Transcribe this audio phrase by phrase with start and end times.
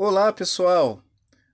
[0.00, 1.02] Olá, pessoal!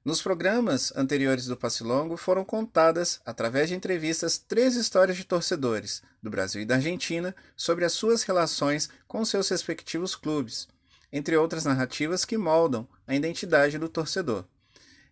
[0.04, 6.02] Nos programas anteriores do Passe Longo foram contadas, através de entrevistas, três histórias de torcedores
[6.23, 10.68] do Brasil e da Argentina sobre as suas relações com seus respectivos clubes,
[11.11, 14.45] entre outras narrativas que moldam a identidade do torcedor.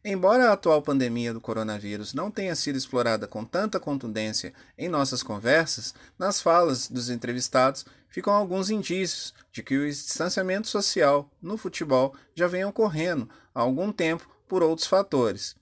[0.04, 5.22] Embora a atual pandemia do coronavírus não tenha sido explorada com tanta contundência em nossas
[5.22, 12.14] conversas, nas falas dos entrevistados ficam alguns indícios de que o distanciamento social no futebol
[12.34, 15.56] já vem ocorrendo há algum tempo por outros fatores.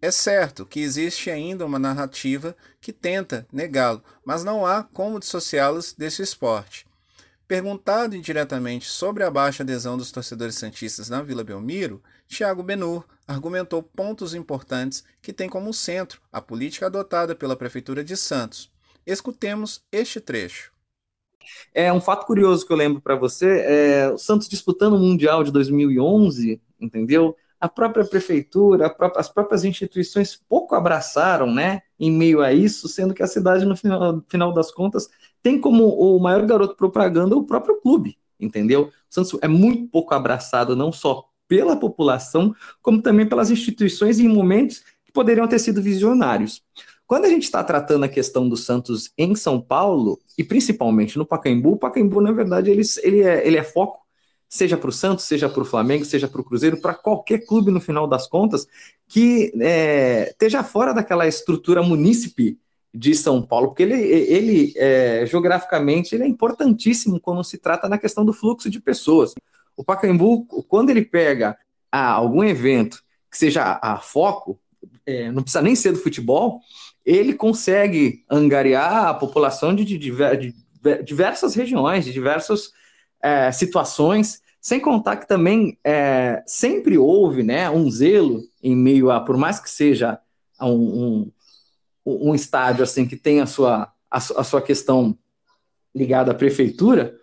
[0.00, 5.92] É certo que existe ainda uma narrativa que tenta negá-lo, mas não há como dissociá-los
[5.92, 6.84] desse esporte.
[7.46, 13.80] Perguntado indiretamente sobre a baixa adesão dos torcedores santistas na Vila Belmiro, Tiago Benur argumentou
[13.80, 18.72] pontos importantes que têm como centro a política adotada pela Prefeitura de Santos.
[19.06, 20.72] Escutemos este trecho.
[21.74, 25.42] É um fato curioso que eu lembro para você, é, o Santos disputando o Mundial
[25.44, 27.36] de 2011, entendeu?
[27.60, 32.88] A própria prefeitura, a própria, as próprias instituições pouco abraçaram, né, em meio a isso,
[32.88, 35.08] sendo que a cidade, no final, final das contas,
[35.42, 38.86] tem como o maior garoto propaganda o próprio clube, entendeu?
[38.86, 44.26] O Santos é muito pouco abraçado, não só pela população, como também pelas instituições em
[44.26, 46.62] momentos que poderiam ter sido visionários.
[47.12, 51.26] Quando a gente está tratando a questão do Santos em São Paulo, e principalmente no
[51.26, 54.00] Pacaembu, o Pacaembu, na verdade, ele, ele, é, ele é foco,
[54.48, 57.70] seja para o Santos, seja para o Flamengo, seja para o Cruzeiro, para qualquer clube,
[57.70, 58.66] no final das contas,
[59.06, 62.58] que é, esteja fora daquela estrutura munícipe
[62.94, 67.98] de São Paulo, porque ele, ele é, geograficamente ele é importantíssimo quando se trata na
[67.98, 69.34] questão do fluxo de pessoas.
[69.76, 71.58] O Pacaembu, quando ele pega
[71.92, 74.58] ah, algum evento que seja a foco,
[75.04, 76.60] é, não precisa nem ser do futebol,
[77.04, 80.54] ele consegue angariar a população de, de, de,
[81.04, 82.72] diversas regiões, de diversas
[83.22, 89.20] é, situações, sem contar que também é, sempre houve né, um zelo em meio a,
[89.20, 90.18] por mais que seja
[90.60, 90.68] um,
[91.24, 91.32] um
[92.04, 95.16] um estádio assim que tem a sua, a, a sua questão
[95.94, 97.16] ligada à prefeitura,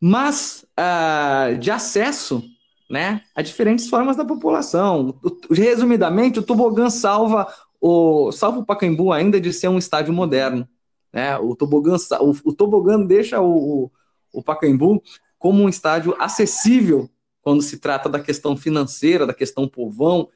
[0.00, 2.42] mas uh, de acesso
[2.90, 5.18] né, a diferentes formas da população.
[5.50, 10.68] Resumidamente, o tobogã salva o, salva o Pacaembu ainda de ser um estádio moderno.
[11.12, 11.36] Né?
[11.38, 13.90] O, tobogã, o, o tobogã deixa o, o,
[14.32, 15.02] o Pacaembu
[15.38, 17.08] como um estádio acessível
[17.40, 20.28] quando se trata da questão financeira, da questão povão,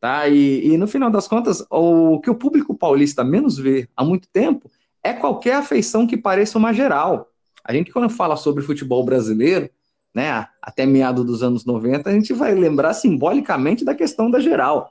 [0.00, 0.26] Tá?
[0.28, 4.26] E, e no final das contas, o que o público paulista menos vê há muito
[4.28, 4.70] tempo
[5.04, 7.28] é qualquer afeição que pareça uma geral.
[7.62, 9.68] A gente, quando fala sobre futebol brasileiro,
[10.14, 14.90] né, até meado dos anos 90, a gente vai lembrar simbolicamente da questão da geral.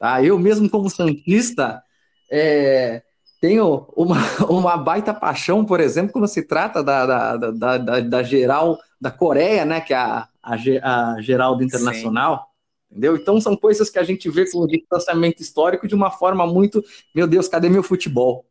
[0.00, 0.24] Tá?
[0.24, 1.82] Eu mesmo, como santista,
[2.28, 3.02] é,
[3.40, 4.16] tenho uma,
[4.50, 9.10] uma baita paixão, por exemplo, quando se trata da, da, da, da, da geral da
[9.10, 12.36] Coreia, né, que é a, a, a Geraldo Internacional.
[12.36, 12.50] Sim
[12.90, 13.16] entendeu?
[13.16, 16.84] Então são coisas que a gente vê com o distanciamento histórico de uma forma muito,
[17.14, 18.44] meu Deus, cadê meu futebol?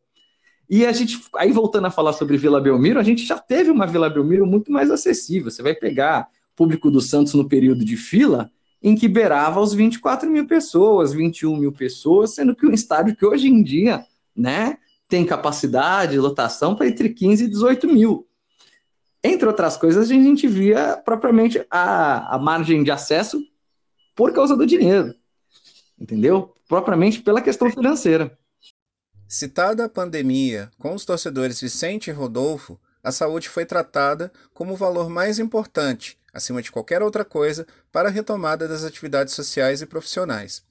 [0.68, 3.86] E a gente, aí voltando a falar sobre Vila Belmiro, a gente já teve uma
[3.86, 5.50] Vila Belmiro muito mais acessível.
[5.50, 8.50] Você vai pegar público do Santos no período de fila,
[8.82, 13.26] em que beirava os 24 mil pessoas, 21 mil pessoas, sendo que um estádio que
[13.26, 18.26] hoje em dia, né, tem capacidade, lotação para entre 15 e 18 mil.
[19.22, 23.42] Entre outras coisas, a gente via propriamente a, a margem de acesso
[24.14, 25.14] por causa do dinheiro,
[25.98, 26.54] entendeu?
[26.66, 28.38] Propriamente pela questão financeira.
[29.28, 34.76] Citada a pandemia com os torcedores Vicente e Rodolfo, a saúde foi tratada como o
[34.76, 39.86] valor mais importante, acima de qualquer outra coisa, para a retomada das atividades sociais e
[39.86, 40.62] profissionais.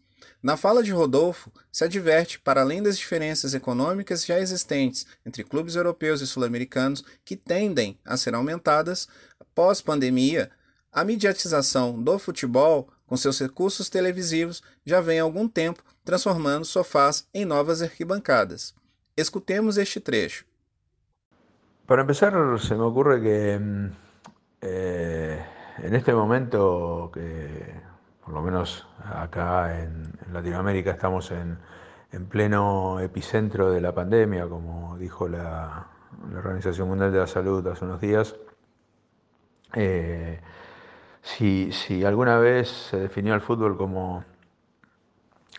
[0.41, 5.75] Na fala de Rodolfo, se adverte, para além das diferenças econômicas já existentes entre clubes
[5.75, 9.07] europeus e sul-americanos, que tendem a ser aumentadas,
[9.53, 10.49] pós-pandemia,
[10.91, 17.27] a mediatização do futebol com seus recursos televisivos, já vem há algum tempo transformando sofás
[17.33, 18.73] em novas arquibancadas.
[19.17, 20.45] Escutemos este trecho.
[21.85, 23.59] Para empezar, se me ocurre que
[24.61, 25.43] eh,
[25.77, 27.73] en este momento, que
[28.23, 31.57] por lo menos acá en, Latinoamérica estamos en,
[32.11, 35.87] en, pleno epicentro de la pandemia, como dijo la,
[36.35, 38.35] Organización Mundial de la Salud hace unos días,
[39.73, 40.39] eh,
[41.21, 44.23] si, alguna vez se definió al fútbol como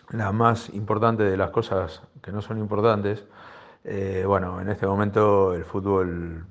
[0.09, 3.25] la más importante de las cosas que no son importantes,
[3.83, 6.45] eh, bueno, en este momento el fútbol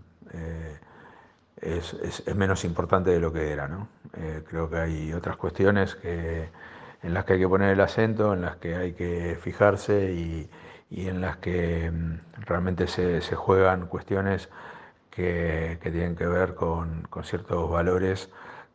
[1.60, 3.68] es, es, menos importante de lo que era.
[3.68, 3.88] ¿no?
[4.16, 6.48] Eh, creo que hay otras cuestiones que,
[7.02, 10.50] en las que hay que poner el acento, en las que hay que fijarse y,
[10.90, 14.48] y en las que mm, realmente se, se, juegan cuestiones
[15.10, 18.30] que, que, tienen que ver con, con ciertos valores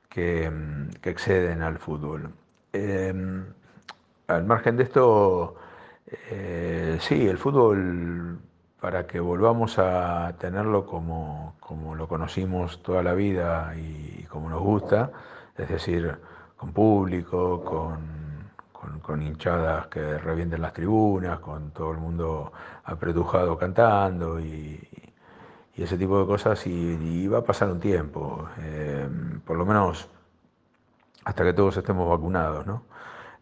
[0.10, 0.52] que,
[1.04, 2.32] exceden al fútbol.
[2.74, 3.46] Em,
[4.28, 5.56] al margen de esto,
[6.32, 8.40] eh, sí, el fútbol,
[8.80, 11.56] para que volvamos a tenerlo como,
[11.98, 15.12] lo conocimos toda la vida y, como nos gusta,
[15.58, 16.18] es decir,
[16.58, 22.52] con público, con, hinchadas que revienten las tribunas, con todo el mundo
[22.84, 24.82] apretujado cantando y,
[25.76, 29.08] ese tipo de cosas, y, va a pasar un tiempo, eh,
[29.46, 30.10] por lo menos
[31.26, 32.84] hasta que todos estemos vacunados, ¿no?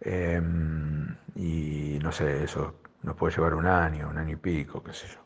[0.02, 4.94] Em, y no sé, eso nos puede llevar un año, un año y pico, qué
[4.94, 5.23] sé yo.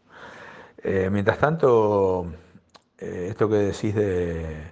[0.83, 2.27] Eh, mientras tanto,
[2.99, 4.71] eh, esto que decís de,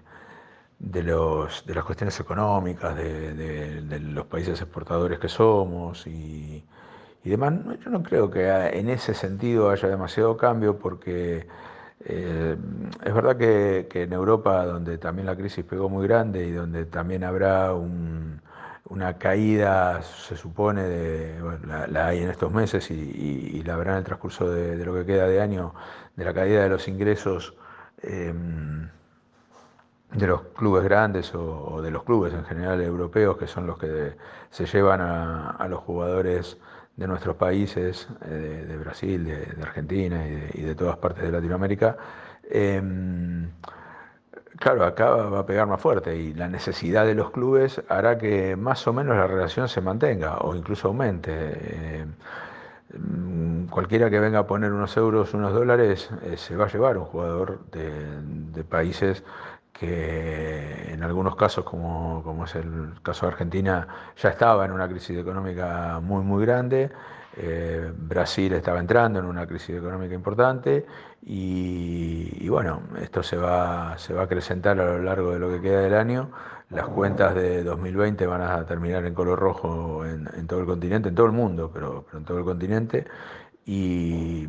[0.80, 6.64] de, los, de las cuestiones económicas, de, los países exportadores que somos y,
[7.24, 7.54] demás,
[7.84, 11.48] yo no creo que en ese sentido haya demasiado cambio porque
[12.06, 12.56] eh,
[13.04, 16.86] es verdad que, que, en Europa, donde también la crisis pegó muy grande y donde
[16.86, 18.42] también habrá un,
[18.90, 21.40] una caída, se supone, de,
[21.90, 25.28] la, hay en estos meses y, la habrá en el transcurso de, lo que queda
[25.28, 25.74] de año,
[26.16, 27.56] de la caída de los ingresos
[28.04, 28.90] em,
[30.14, 34.16] de los clubes grandes o, de los clubes en general europeos, que son los que
[34.50, 36.58] se llevan a, los jugadores
[36.96, 41.98] de nuestros países, eh, de, Brasil, de, Argentina y, de, todas partes de Latinoamérica.
[42.50, 43.50] Em,
[44.60, 48.56] Claro, acá va a pegar más fuerte y la necesidad de los clubes hará que
[48.56, 51.32] más o menos la relación se mantenga o incluso aumente.
[51.34, 52.06] Eh,
[52.98, 56.98] mm, cualquiera que venga a poner unos euros, unos dólares, eh, se va a llevar
[56.98, 59.24] un jugador de, países
[59.74, 63.88] que en algunos casos, como, como, es el caso de Argentina,
[64.18, 66.92] ya estaba en una crisis económica muy, muy grande
[67.38, 70.86] eh, Brasil estaba entrando en una crisis económica importante
[71.26, 75.96] y, bueno, esto se va, a acrecentar a lo largo de lo que queda del
[75.96, 76.32] año.
[76.70, 81.16] Las cuentas de 2020 van a terminar en color rojo en, todo el continente, en
[81.16, 83.06] todo el mundo, pero, en todo el continente.
[83.66, 84.48] Y,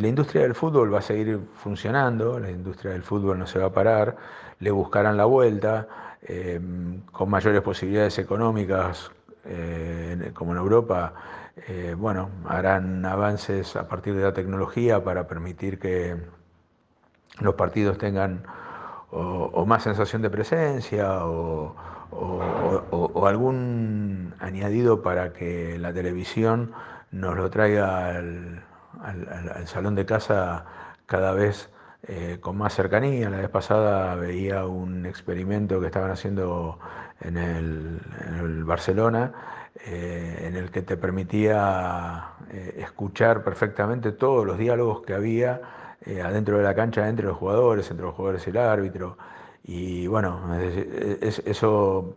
[0.00, 3.66] la industria del fútbol va a seguir funcionando, la industria del fútbol no se va
[3.66, 4.14] a parar,
[4.58, 5.88] le buscarán la vuelta,
[6.20, 6.60] eh,
[7.10, 9.10] con mayores posibilidades económicas,
[9.46, 11.14] eh, como en Europa
[11.56, 16.16] eh, bueno, harán avances a partir de la tecnología para permitir que
[17.40, 18.44] los partidos tengan
[19.10, 21.76] o, más sensación de presencia o,
[23.26, 26.72] algún añadido para que la televisión
[27.10, 28.62] nos lo traiga al,
[29.66, 30.64] salón de casa
[31.06, 31.70] cada vez
[32.06, 33.30] eh, con más cercanía.
[33.30, 36.78] La vez pasada veía un experimento que estaban haciendo
[37.20, 39.32] en el Barcelona
[39.86, 45.60] eh, en el que te permitía eh, escuchar perfectamente todos los diálogos que había
[46.22, 49.16] adentro de la cancha entre los jugadores, entre los jugadores y el árbitro.
[49.62, 52.16] Y bueno, eso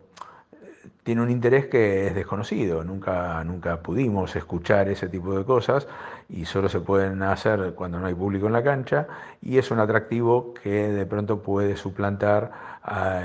[1.08, 5.88] tiene un interés que es desconocido, nunca, nunca pudimos escuchar ese tipo de cosas
[6.28, 9.08] y solo se pueden hacer cuando no hay público en la cancha
[9.40, 12.52] y es un atractivo que de pronto puede suplantar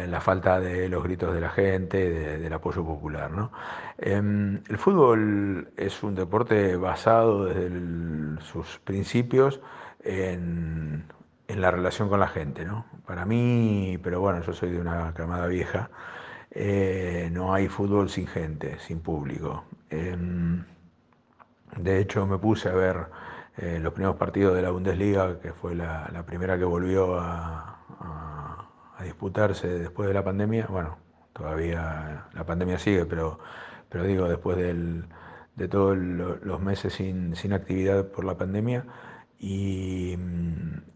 [0.07, 2.09] la falta de los gritos de la gente,
[2.39, 3.29] del apoyo popular.
[3.97, 9.59] Em, el fútbol es un deporte basado desde sus principios
[10.05, 11.03] en,
[11.49, 12.65] la relación con la gente.
[13.05, 15.89] Para mí, pero bueno, yo soy de una camada vieja,
[16.55, 19.63] eh, no hay fútbol sin gente, sin público.
[19.89, 20.63] Em,
[21.77, 23.07] de hecho, me puse a ver
[23.57, 27.69] eh, los primeros partidos de la Bundesliga, que fue la, primera que volvió a,
[29.03, 30.67] disputarse después de la pandemia.
[30.69, 30.97] Bueno,
[31.33, 33.39] todavía la pandemia sigue, pero,
[33.89, 38.85] pero digo, después de todos los meses sin, sin actividad por la pandemia.
[39.39, 40.17] Y,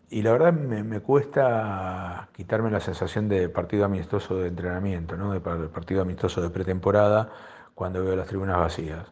[0.10, 5.34] y la verdad me, cuesta quitarme la sensación de partido amistoso de entrenamiento, ¿no?
[5.34, 7.30] de partido amistoso de pretemporada
[7.76, 9.12] cuando veo las tribunas vacías.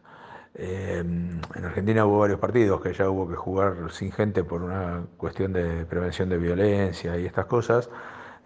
[0.54, 5.04] Em, en Argentina hubo varios partidos que ya hubo que jugar sin gente por una
[5.18, 7.90] cuestión de prevención de violencia y estas cosas,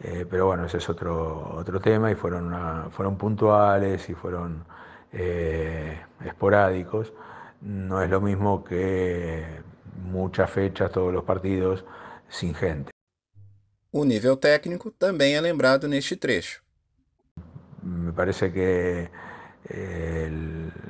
[0.00, 4.64] eh, pero bueno, ese es otro, otro tema y fueron, fueron puntuales y fueron
[5.12, 7.12] eh, esporádicos.
[7.60, 9.44] No es lo mismo que
[10.02, 11.84] muchas fechas, todos los partidos
[12.30, 12.90] sin gente.
[13.92, 16.62] O nível técnico também é lembrado neste trecho.
[17.82, 19.10] Me parece que
[19.68, 20.26] eh,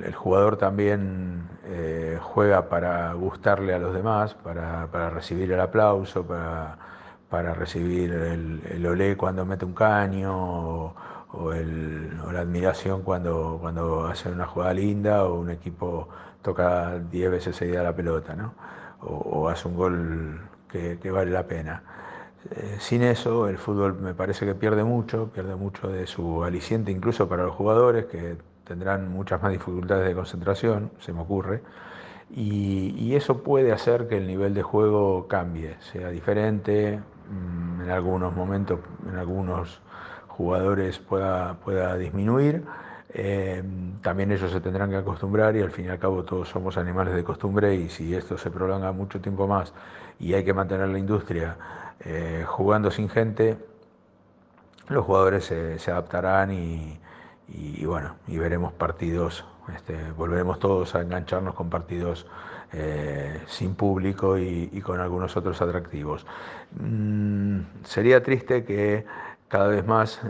[0.04, 7.54] el, jugador también eh, juega para gustarle a los demás, para, recibir el aplauso, para,
[7.54, 10.94] recibir el, olé cuando mete un caño o,
[12.32, 16.08] la admiración cuando, cuando hace una jugada linda o un equipo
[16.42, 18.54] toca 10 veces seguida la pelota, ¿no?
[19.00, 21.82] o, hace un gol que, vale la pena.
[22.50, 26.90] Eh, sin eso, el fútbol me parece que pierde mucho, pierde mucho de su aliciente
[26.90, 31.62] incluso para los jugadores que tendrán muchas más dificultades de concentración, se me ocurre.
[32.34, 38.34] Y, eso puede hacer que el nivel de juego cambie, sea diferente, mm, en algunos
[38.34, 39.80] momentos, en algunos
[40.28, 42.62] jugadores pueda, pueda disminuir.
[43.12, 43.62] Eh,
[44.02, 47.14] también ellos se tendrán que acostumbrar y al fin y al cabo todos somos animales
[47.14, 49.72] de costumbre y si esto se prolonga mucho tiempo más
[50.20, 51.56] y hay que mantener la industria
[52.04, 53.58] eh, jugando sin gente,
[54.88, 56.98] los jugadores se, adaptarán y,
[57.84, 62.26] bueno, y veremos partidos este, volveremos todos a engancharnos con partidos
[62.72, 66.26] eh, sin público y, con algunos otros atractivos.
[66.80, 69.04] Mm, sería triste que
[69.48, 70.20] cada vez más,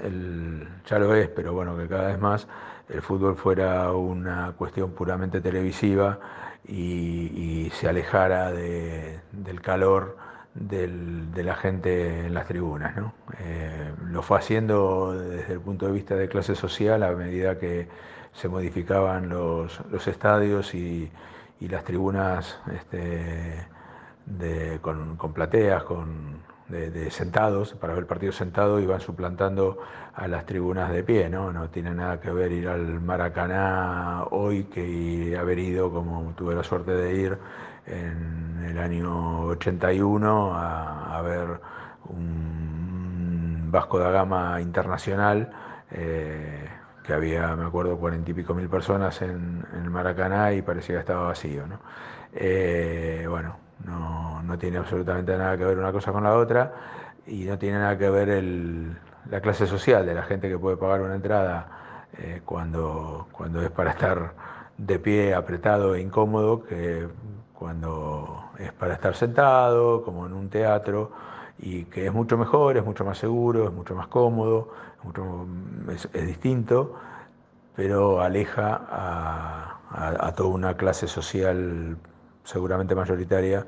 [0.86, 2.48] ya lo es, pero bueno, que cada vez más
[2.92, 6.18] el fútbol fuera una cuestión puramente televisiva
[6.66, 10.16] y, se alejara del calor
[10.54, 12.94] de la gente en las tribunas.
[13.38, 17.88] Eh, lo fue haciendo desde el punto de vista de clase social a medida que
[18.32, 21.10] se modificaban los, estadios y,
[21.60, 23.66] las tribunas este,
[24.80, 29.78] con, con, plateas, con, de, sentados, para ver partidos sentados, iban suplantando
[30.14, 31.52] a las tribunas de pie, ¿no?
[31.52, 36.62] No tiene nada que ver ir al Maracaná hoy que haber ido, como tuve la
[36.62, 37.38] suerte de ir
[37.86, 41.60] en el año 81, a, a ver
[42.08, 45.50] un Vasco da Gama internacional.
[45.92, 46.68] Eh,
[47.02, 51.00] que había, me acuerdo, cuarenta y pico mil personas en, el Maracaná y parecía que
[51.00, 51.66] estaba vacío.
[51.66, 51.80] ¿no?
[52.32, 56.72] Eh, bueno, no, no, tiene absolutamente nada que ver una cosa con la otra
[57.26, 58.96] y no tiene nada que ver el,
[59.30, 61.68] la clase social de la gente que puede pagar una entrada
[62.18, 64.32] eh, cuando, cuando es para estar
[64.76, 67.06] de pie, apretado e incómodo, que
[67.54, 71.12] cuando es para estar sentado, como en un teatro,
[71.58, 74.72] y que es mucho mejor, es mucho más seguro, es mucho más cómodo,
[75.92, 76.94] es, distinto,
[77.76, 81.96] pero aleja a, toda una clase social
[82.44, 83.66] seguramente mayoritaria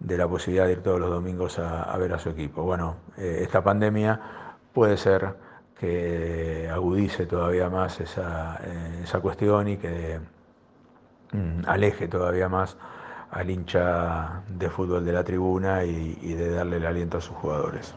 [0.00, 2.62] de la posibilidad de ir todos los domingos a, ver a su equipo.
[2.62, 4.20] Bueno, eh, esta pandemia
[4.72, 5.34] puede ser
[5.78, 10.20] que agudice todavía más esa, eh, cuestión y que
[11.32, 12.76] mm, aleje todavía más
[13.30, 17.94] al hincha de fútbol de la tribuna e de darle el aliento a sus jugadores.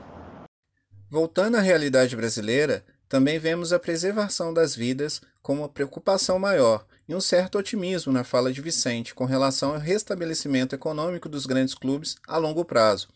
[1.10, 7.20] Voltando à realidade brasileira, também vemos a preservação das vidas como preocupação maior e um
[7.20, 12.38] certo otimismo na fala de Vicente com relação ao restabelecimento econômico dos grandes clubes a
[12.38, 13.10] longo prazo.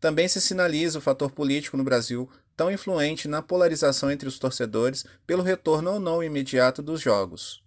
[0.00, 5.06] Também se sinaliza o fator político no Brasil tão influente na polarização entre os torcedores
[5.24, 7.62] pelo retorno ou não imediato dos jogos.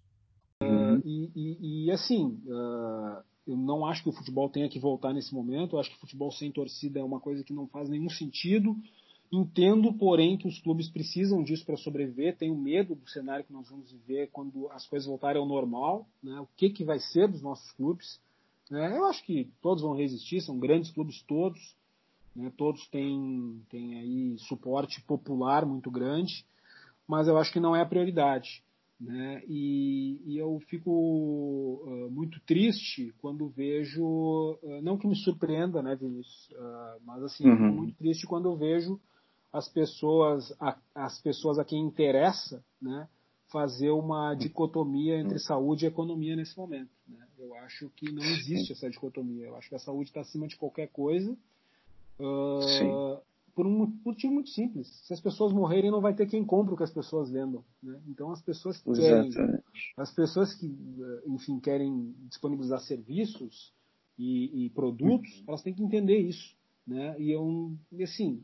[0.62, 5.14] Uh, e, e, e, assim, uh, eu não acho que o futebol tenha que voltar
[5.14, 5.78] nesse momento.
[5.78, 8.76] Eu acho que futebol sem torcida é uma coisa que não faz nenhum sentido.
[9.32, 12.36] Entendo, porém, que os clubes precisam disso para sobreviver.
[12.36, 16.08] Tenho medo do cenário que nós vamos viver quando as coisas voltarem ao normal.
[16.22, 16.40] Né?
[16.40, 18.20] O que, que vai ser dos nossos clubes?
[18.72, 18.98] Né?
[18.98, 21.76] Eu acho que todos vão resistir, são grandes clubes todos.
[22.36, 22.52] Né?
[22.58, 26.44] Todos têm, têm aí suporte popular muito grande,
[27.08, 28.64] mas eu acho que não é a prioridade.
[29.00, 29.44] Né?
[29.48, 34.04] E, e, eu fico uh, muito triste quando vejo,
[34.62, 37.72] uh, não que me surpreenda, né, Vinícius, uh, mas assim, uhum.
[37.76, 39.00] muito triste quando eu vejo
[39.52, 43.08] as pessoas, a, as pessoas a quem interessa, né,
[43.52, 46.92] fazer uma dicotomia entre saúde e economia nesse momento.
[47.08, 47.26] Né?
[47.38, 49.48] Eu acho que não existe essa dicotomia.
[49.48, 51.36] Eu acho que a saúde está acima de qualquer coisa.
[52.20, 53.20] Uh,
[53.60, 54.88] por um motivo muito simples.
[55.06, 57.62] Se as pessoas morrerem, não vai ter quem compre o que as pessoas vendam.
[57.84, 58.00] Né?
[58.08, 59.32] Então, as pessoas que querem,
[59.98, 63.74] as pessoas que, eh, enfim, querem disponibilizar serviços
[64.18, 66.56] e, e produtos, elas têm que entender isso.
[66.88, 67.20] Né?
[67.20, 68.42] E, eu, e assim,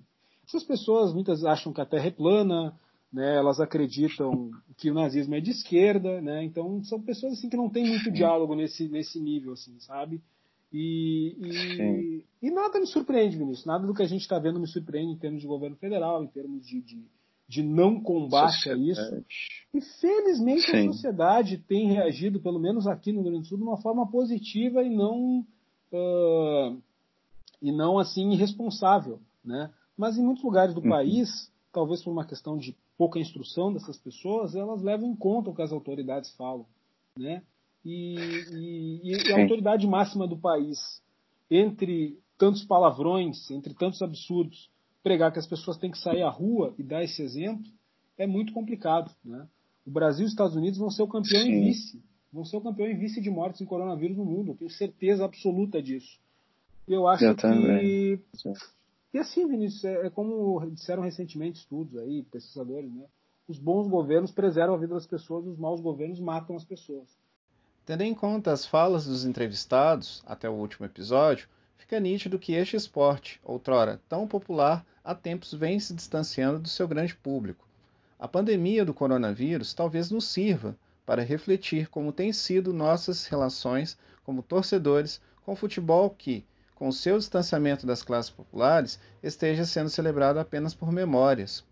[0.47, 2.77] essas pessoas muitas acham que a Terra é plana,
[3.11, 3.35] né?
[3.35, 6.43] Elas acreditam que o nazismo é de esquerda, né?
[6.43, 10.21] Então, são pessoas assim que não têm muito diálogo nesse nesse nível, assim, sabe?
[10.77, 13.65] E, e, e, nada me surpreende, Vinícius.
[13.65, 16.27] Nada do que a gente está vendo me surpreende em termos de governo federal, em
[16.27, 17.01] termos de, de,
[17.47, 18.81] de não combate sociedade.
[18.81, 19.25] a isso.
[19.73, 20.89] E felizmente Sim.
[20.89, 24.05] a sociedade tem reagido, pelo menos aqui no Rio Grande do Sul, de uma forma
[24.11, 25.45] positiva e não,
[25.93, 26.81] uh,
[27.61, 29.21] e não assim irresponsável.
[29.45, 29.71] Né?
[29.97, 30.89] Mas em muitos lugares do uhum.
[30.89, 35.55] país, talvez por uma questão de pouca instrução dessas pessoas, elas levam em conta o
[35.55, 36.65] que as autoridades falam.
[37.17, 37.41] Né?
[37.85, 38.15] e,
[38.51, 40.79] e, e a autoridade máxima do país,
[41.49, 44.69] entre tantos palavrões, entre tantos absurdos,
[45.03, 47.71] pregar que as pessoas têm que sair à rua e dar esse exemplo,
[48.17, 49.11] é muito complicado.
[49.23, 49.47] Né?
[49.85, 51.51] O Brasil e os Estados Unidos vão ser o campeão Sim.
[51.51, 52.03] e vice.
[52.33, 54.51] Vão ser o campeão e vice de mortes em coronavírus no mundo.
[54.51, 56.19] Eu tenho certeza absoluta disso.
[56.87, 58.19] Eu acho eu que.
[59.15, 63.05] E assim, Vinícius, é, é como disseram recentemente estudos aí, pesquisadores, né?
[63.47, 67.17] Os bons governos preservam a vida das pessoas, os maus governos matam as pessoas.
[67.85, 72.75] Tendo em conta as falas dos entrevistados até o último episódio, fica nítido que este
[72.75, 77.65] esporte, outrora tão popular, há tempos vem se distanciando do seu grande público.
[78.19, 84.43] A pandemia do coronavírus talvez nos sirva para refletir como têm sido nossas relações como
[84.43, 86.43] torcedores com o futebol que,
[86.75, 91.63] com seu distanciamento das classes populares, esteja sendo celebrado apenas por memórias.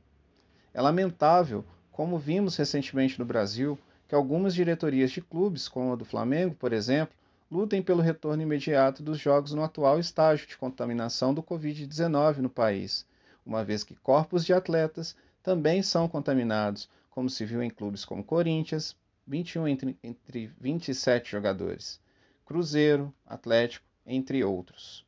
[0.74, 6.06] É lamentável, como vimos recentemente no Brasil, que algumas diretorias de clubes, como a do
[6.06, 7.16] Flamengo, por exemplo,
[7.52, 13.06] lutem pelo retorno imediato dos jogos no atual estágio de contaminação do Covid-19 no país,
[13.46, 18.24] uma vez que corpos de atletas também são contaminados, como se viu em clubes como
[18.24, 18.96] Corinthians,
[19.28, 22.00] 21 entre, entre 27 jogadores,
[22.46, 25.06] Cruzeiro, Atlético, entre outros.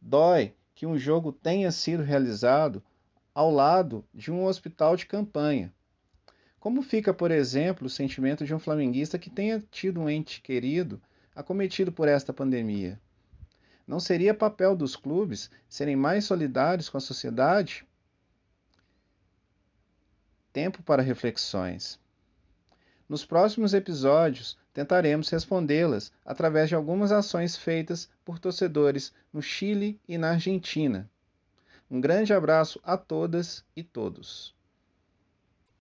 [0.00, 2.82] Dói que um jogo tenha sido realizado
[3.34, 5.72] ao lado de um hospital de campanha.
[6.58, 11.00] Como fica, por exemplo, o sentimento de um flamenguista que tenha tido um ente querido
[11.34, 13.00] acometido por esta pandemia?
[13.86, 17.84] Não seria papel dos clubes serem mais solidários com a sociedade?
[20.52, 21.98] Tempo para reflexões.
[23.08, 30.16] Nos próximos episódios, tentaremos respondê-las através de algumas ações feitas por torcedores no Chile e
[30.16, 31.10] na Argentina.
[31.90, 34.54] Um grande abraço a todas e todos.